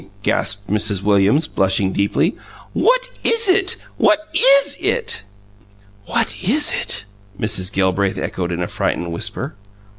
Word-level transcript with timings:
gasped 0.23 0.67
Mrs. 0.67 1.03
Williams, 1.03 1.47
blushing 1.47 1.93
deeply. 1.93 2.35
"What 2.73 3.07
is 3.23 3.47
it? 3.47 3.75
What 3.97 4.29
IS 4.35 4.75
it?" 4.79 5.21
"WHAT 6.07 6.37
IS 6.43 6.73
IT?" 6.73 7.05
Mrs. 7.39 7.71
Gelbraith 7.71 8.17
echoed 8.17 8.51
in 8.51 8.63
a 8.63 8.67
frightened 8.67 9.11
whisper. 9.11 9.53